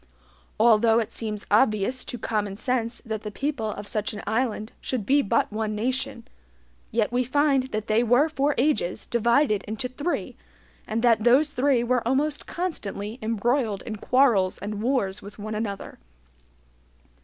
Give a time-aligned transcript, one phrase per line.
[0.59, 5.05] Although it seems obvious to common sense that the people of such an island should
[5.05, 6.27] be but one nation,
[6.89, 10.35] yet we find that they were for ages divided into three,
[10.87, 15.99] and that those three were almost constantly embroiled in quarrels and wars with one another.